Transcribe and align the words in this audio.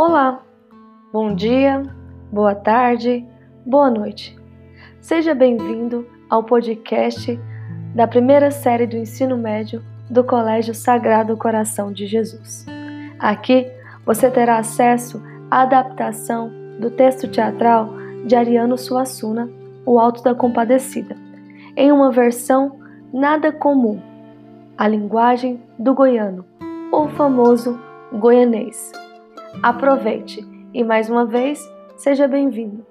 Olá, 0.00 0.40
bom 1.12 1.34
dia, 1.34 1.82
boa 2.30 2.54
tarde, 2.54 3.26
boa 3.66 3.90
noite. 3.90 4.38
Seja 5.00 5.34
bem-vindo 5.34 6.06
ao 6.30 6.44
podcast 6.44 7.36
da 7.96 8.06
primeira 8.06 8.52
série 8.52 8.86
do 8.86 8.96
ensino 8.96 9.36
médio 9.36 9.84
do 10.08 10.22
Colégio 10.22 10.72
Sagrado 10.72 11.36
Coração 11.36 11.92
de 11.92 12.06
Jesus. 12.06 12.64
Aqui 13.18 13.66
você 14.06 14.30
terá 14.30 14.58
acesso 14.58 15.20
à 15.50 15.62
adaptação 15.62 16.48
do 16.78 16.92
texto 16.92 17.26
teatral 17.26 17.92
de 18.24 18.36
Ariano 18.36 18.78
Suassuna, 18.78 19.50
O 19.84 19.98
Alto 19.98 20.22
da 20.22 20.32
Compadecida, 20.32 21.16
em 21.76 21.90
uma 21.90 22.12
versão 22.12 22.78
nada 23.12 23.50
comum, 23.50 24.00
a 24.76 24.86
linguagem 24.86 25.60
do 25.76 25.92
goiano, 25.92 26.44
ou 26.92 27.08
famoso 27.08 27.76
goianês. 28.12 28.92
Aproveite 29.62 30.46
e 30.72 30.84
mais 30.84 31.10
uma 31.10 31.26
vez 31.26 31.68
seja 31.96 32.28
bem-vindo. 32.28 32.86